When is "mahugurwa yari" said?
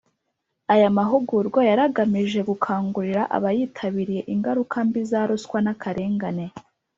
0.97-1.81